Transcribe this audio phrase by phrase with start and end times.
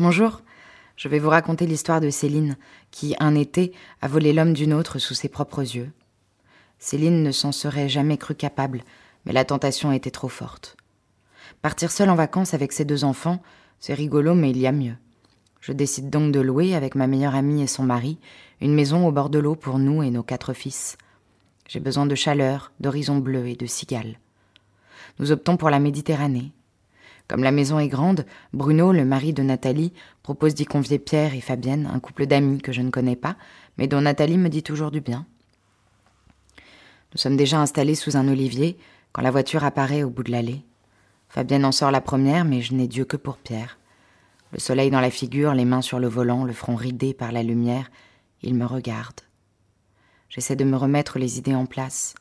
[0.00, 0.42] Bonjour,
[0.94, 2.56] je vais vous raconter l'histoire de Céline,
[2.92, 5.90] qui, un été, a volé l'homme d'une autre sous ses propres yeux.
[6.78, 8.84] Céline ne s'en serait jamais cru capable,
[9.26, 10.76] mais la tentation était trop forte.
[11.62, 13.42] Partir seule en vacances avec ses deux enfants,
[13.80, 14.94] c'est rigolo, mais il y a mieux.
[15.60, 18.20] Je décide donc de louer, avec ma meilleure amie et son mari,
[18.60, 20.96] une maison au bord de l'eau pour nous et nos quatre fils.
[21.66, 24.20] J'ai besoin de chaleur, d'horizon bleu et de cigales.
[25.18, 26.52] Nous optons pour la Méditerranée.
[27.28, 28.24] Comme la maison est grande,
[28.54, 32.72] Bruno, le mari de Nathalie, propose d'y convier Pierre et Fabienne, un couple d'amis que
[32.72, 33.36] je ne connais pas,
[33.76, 35.26] mais dont Nathalie me dit toujours du bien.
[37.12, 38.78] Nous sommes déjà installés sous un olivier
[39.12, 40.64] quand la voiture apparaît au bout de l'allée.
[41.28, 43.78] Fabienne en sort la première, mais je n'ai Dieu que pour Pierre.
[44.52, 47.42] Le soleil dans la figure, les mains sur le volant, le front ridé par la
[47.42, 47.90] lumière,
[48.42, 49.20] il me regarde.
[50.30, 52.14] J'essaie de me remettre les idées en place.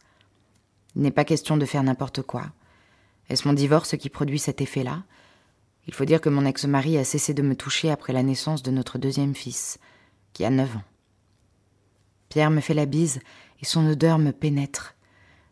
[0.95, 2.43] Il n'est pas question de faire n'importe quoi.
[3.29, 5.03] Est-ce mon divorce qui produit cet effet-là?
[5.87, 8.71] Il faut dire que mon ex-mari a cessé de me toucher après la naissance de
[8.71, 9.79] notre deuxième fils,
[10.33, 10.83] qui a neuf ans.
[12.29, 13.19] Pierre me fait la bise
[13.61, 14.95] et son odeur me pénètre.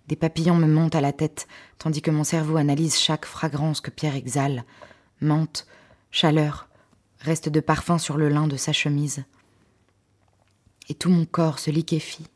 [0.07, 1.47] Des papillons me montent à la tête,
[1.77, 4.65] tandis que mon cerveau analyse chaque fragrance que Pierre exhale.
[5.21, 5.65] Menthe,
[6.11, 6.67] chaleur,
[7.19, 9.23] reste de parfum sur le lin de sa chemise.
[10.89, 12.27] Et tout mon corps se liquéfie.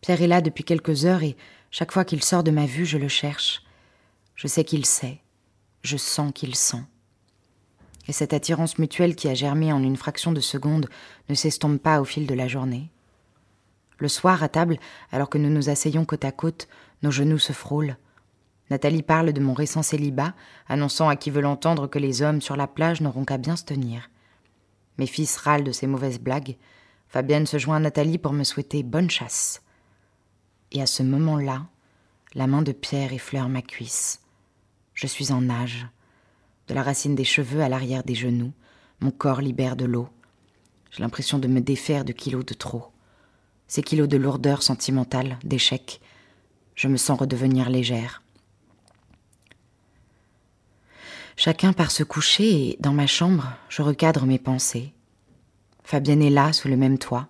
[0.00, 1.36] Pierre est là depuis quelques heures et
[1.70, 3.62] chaque fois qu'il sort de ma vue, je le cherche.
[4.40, 5.20] Je sais qu'il sait.
[5.82, 6.82] Je sens qu'il sent.
[8.08, 10.88] Et cette attirance mutuelle qui a germé en une fraction de seconde
[11.28, 12.88] ne s'estompe pas au fil de la journée.
[13.98, 14.78] Le soir, à table,
[15.12, 16.68] alors que nous nous asseyons côte à côte,
[17.02, 17.98] nos genoux se frôlent.
[18.70, 20.32] Nathalie parle de mon récent célibat,
[20.68, 23.64] annonçant à qui veut l'entendre que les hommes sur la plage n'auront qu'à bien se
[23.64, 24.08] tenir.
[24.96, 26.56] Mes fils râlent de ces mauvaises blagues.
[27.08, 29.60] Fabienne se joint à Nathalie pour me souhaiter bonne chasse.
[30.72, 31.66] Et à ce moment-là,
[32.32, 34.20] la main de Pierre effleure ma cuisse.
[35.00, 35.86] Je suis en nage.
[36.68, 38.52] De la racine des cheveux à l'arrière des genoux,
[39.00, 40.08] mon corps libère de l'eau.
[40.90, 42.92] J'ai l'impression de me défaire de kilos de trop
[43.70, 46.00] ces kilos de lourdeur sentimentale, d'échec.
[46.74, 48.20] Je me sens redevenir légère.
[51.36, 54.92] Chacun part se coucher et, dans ma chambre, je recadre mes pensées.
[55.84, 57.28] Fabienne est là, sous le même toit.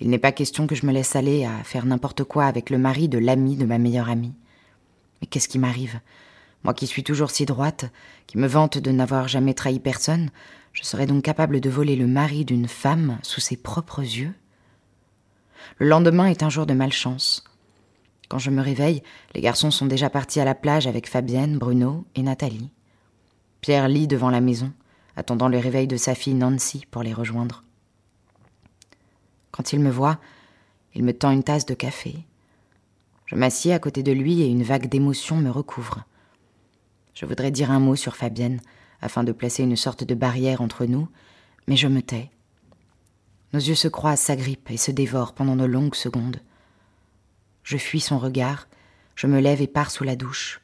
[0.00, 2.78] Il n'est pas question que je me laisse aller à faire n'importe quoi avec le
[2.78, 4.34] mari de l'ami de ma meilleure amie.
[5.20, 6.00] Mais qu'est-ce qui m'arrive?
[6.64, 7.90] Moi qui suis toujours si droite,
[8.26, 10.30] qui me vante de n'avoir jamais trahi personne,
[10.72, 14.34] je serais donc capable de voler le mari d'une femme sous ses propres yeux?
[15.78, 17.44] Le lendemain est un jour de malchance.
[18.28, 19.02] Quand je me réveille,
[19.34, 22.70] les garçons sont déjà partis à la plage avec Fabienne, Bruno et Nathalie.
[23.60, 24.72] Pierre lit devant la maison,
[25.16, 27.64] attendant le réveil de sa fille Nancy pour les rejoindre.
[29.50, 30.18] Quand il me voit,
[30.94, 32.16] il me tend une tasse de café.
[33.26, 36.04] Je m'assieds à côté de lui et une vague d'émotion me recouvre.
[37.18, 38.60] Je voudrais dire un mot sur Fabienne,
[39.00, 41.08] afin de placer une sorte de barrière entre nous,
[41.66, 42.30] mais je me tais.
[43.52, 46.40] Nos yeux se croisent, s'agrippent et se dévorent pendant de longues secondes.
[47.64, 48.68] Je fuis son regard,
[49.16, 50.60] je me lève et pars sous la douche.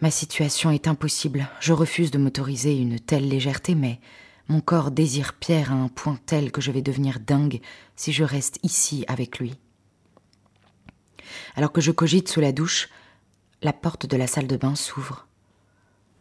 [0.00, 1.48] Ma situation est impossible.
[1.58, 3.98] Je refuse de m'autoriser une telle légèreté, mais
[4.46, 7.60] mon corps désire Pierre à un point tel que je vais devenir dingue
[7.96, 9.58] si je reste ici avec lui.
[11.56, 12.90] Alors que je cogite sous la douche,
[13.62, 15.26] la porte de la salle de bain s'ouvre.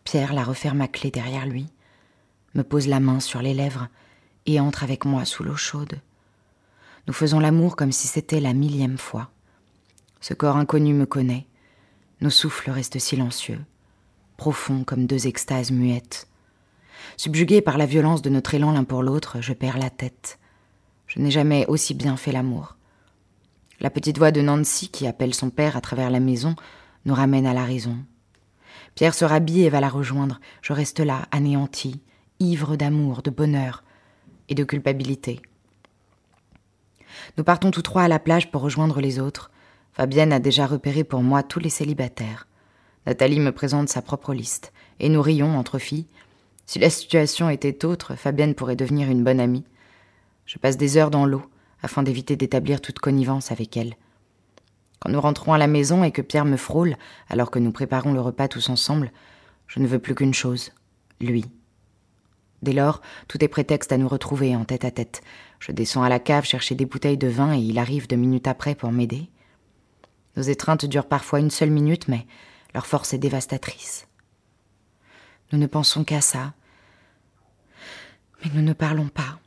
[0.03, 1.67] Pierre la referme à clé derrière lui,
[2.53, 3.87] me pose la main sur les lèvres
[4.45, 5.99] et entre avec moi sous l'eau chaude.
[7.07, 9.31] Nous faisons l'amour comme si c'était la millième fois.
[10.19, 11.47] Ce corps inconnu me connaît.
[12.21, 13.59] Nos souffles restent silencieux,
[14.37, 16.27] profonds comme deux extases muettes.
[17.17, 20.37] Subjugué par la violence de notre élan l'un pour l'autre, je perds la tête.
[21.07, 22.77] Je n'ai jamais aussi bien fait l'amour.
[23.79, 26.55] La petite voix de Nancy qui appelle son père à travers la maison
[27.05, 27.97] nous ramène à la raison.
[28.95, 30.39] Pierre se rhabille et va la rejoindre.
[30.61, 32.01] Je reste là, anéanti,
[32.39, 33.83] ivre d'amour, de bonheur
[34.49, 35.41] et de culpabilité.
[37.37, 39.51] Nous partons tous trois à la plage pour rejoindre les autres.
[39.93, 42.47] Fabienne a déjà repéré pour moi tous les célibataires.
[43.05, 46.07] Nathalie me présente sa propre liste, et nous rions entre filles.
[46.65, 49.65] Si la situation était autre, Fabienne pourrait devenir une bonne amie.
[50.45, 51.43] Je passe des heures dans l'eau,
[51.81, 53.95] afin d'éviter d'établir toute connivence avec elle.
[55.01, 56.95] Quand nous rentrons à la maison et que Pierre me frôle,
[57.27, 59.11] alors que nous préparons le repas tous ensemble,
[59.65, 60.71] je ne veux plus qu'une chose,
[61.19, 61.45] lui.
[62.61, 65.21] Dès lors, tout est prétexte à nous retrouver en tête à tête.
[65.59, 68.47] Je descends à la cave chercher des bouteilles de vin et il arrive deux minutes
[68.47, 69.29] après pour m'aider.
[70.37, 72.27] Nos étreintes durent parfois une seule minute, mais
[72.75, 74.07] leur force est dévastatrice.
[75.51, 76.53] Nous ne pensons qu'à ça.
[78.43, 79.39] Mais nous ne parlons pas.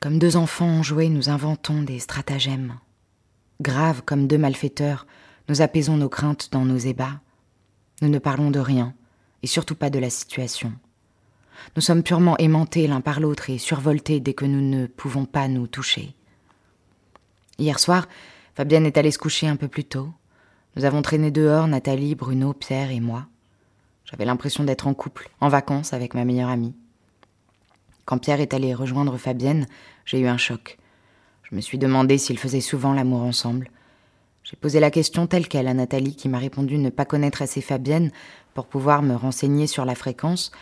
[0.00, 2.78] Comme deux enfants ont joué, nous inventons des stratagèmes.
[3.60, 5.06] Graves comme deux malfaiteurs,
[5.48, 7.20] nous apaisons nos craintes dans nos ébats.
[8.00, 8.94] Nous ne parlons de rien,
[9.42, 10.72] et surtout pas de la situation.
[11.76, 15.46] Nous sommes purement aimantés l'un par l'autre et survoltés dès que nous ne pouvons pas
[15.48, 16.14] nous toucher.
[17.58, 18.08] Hier soir,
[18.54, 20.08] Fabienne est allée se coucher un peu plus tôt.
[20.76, 23.26] Nous avons traîné dehors, Nathalie, Bruno, Pierre et moi.
[24.06, 26.74] J'avais l'impression d'être en couple, en vacances avec ma meilleure amie.
[28.06, 29.66] Quand Pierre est allé rejoindre Fabienne,
[30.06, 30.78] j'ai eu un choc.
[31.50, 33.70] Je me suis demandé s'ils faisaient souvent l'amour ensemble.
[34.44, 37.60] J'ai posé la question telle qu'elle à Nathalie qui m'a répondu ne pas connaître assez
[37.60, 38.12] Fabienne
[38.54, 40.52] pour pouvoir me renseigner sur la fréquence,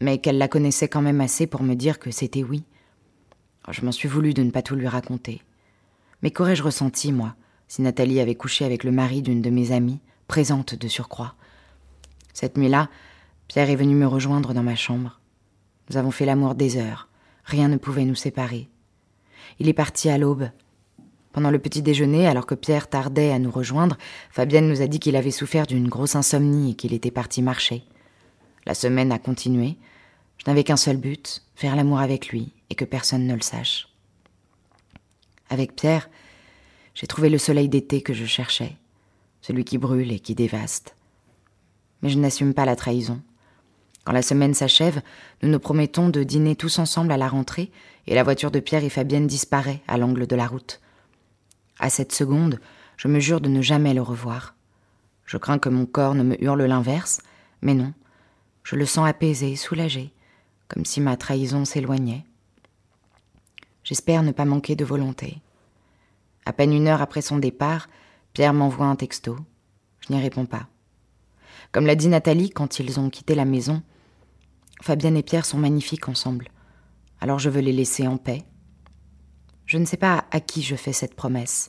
[0.00, 2.62] mais qu'elle la connaissait quand même assez pour me dire que c'était oui.
[3.68, 5.42] Je m'en suis voulu de ne pas tout lui raconter.
[6.22, 7.34] Mais qu'aurais-je ressenti, moi,
[7.66, 11.34] si Nathalie avait couché avec le mari d'une de mes amies, présente de surcroît?
[12.32, 12.88] Cette nuit-là,
[13.48, 15.20] Pierre est venu me rejoindre dans ma chambre.
[15.90, 17.08] Nous avons fait l'amour des heures.
[17.44, 18.68] Rien ne pouvait nous séparer.
[19.58, 20.50] Il est parti à l'aube.
[21.32, 23.98] Pendant le petit déjeuner, alors que Pierre tardait à nous rejoindre,
[24.30, 27.84] Fabienne nous a dit qu'il avait souffert d'une grosse insomnie et qu'il était parti marcher.
[28.66, 29.76] La semaine a continué.
[30.38, 33.88] Je n'avais qu'un seul but, faire l'amour avec lui et que personne ne le sache.
[35.50, 36.08] Avec Pierre,
[36.94, 38.76] j'ai trouvé le soleil d'été que je cherchais,
[39.40, 40.94] celui qui brûle et qui dévaste.
[42.02, 43.20] Mais je n'assume pas la trahison.
[44.04, 45.02] Quand la semaine s'achève,
[45.42, 47.70] nous nous promettons de dîner tous ensemble à la rentrée,
[48.08, 50.80] et la voiture de Pierre et Fabienne disparaît à l'angle de la route.
[51.78, 52.58] À cette seconde,
[52.96, 54.54] je me jure de ne jamais le revoir.
[55.26, 57.20] Je crains que mon corps ne me hurle l'inverse,
[57.60, 57.92] mais non,
[58.64, 60.10] je le sens apaisé, soulagé,
[60.68, 62.24] comme si ma trahison s'éloignait.
[63.84, 65.42] J'espère ne pas manquer de volonté.
[66.46, 67.90] À peine une heure après son départ,
[68.32, 69.36] Pierre m'envoie un texto.
[70.00, 70.66] Je n'y réponds pas.
[71.72, 73.82] Comme l'a dit Nathalie quand ils ont quitté la maison,
[74.80, 76.48] Fabienne et Pierre sont magnifiques ensemble.
[77.20, 78.44] Alors je veux les laisser en paix.
[79.66, 81.68] Je ne sais pas à qui je fais cette promesse.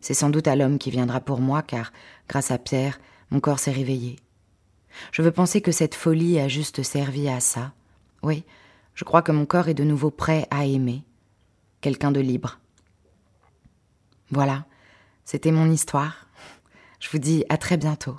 [0.00, 1.92] C'est sans doute à l'homme qui viendra pour moi, car,
[2.28, 4.16] grâce à Pierre, mon corps s'est réveillé.
[5.12, 7.72] Je veux penser que cette folie a juste servi à ça.
[8.22, 8.44] Oui,
[8.94, 11.04] je crois que mon corps est de nouveau prêt à aimer.
[11.80, 12.58] Quelqu'un de libre.
[14.30, 14.66] Voilà,
[15.24, 16.26] c'était mon histoire.
[17.00, 18.18] Je vous dis à très bientôt.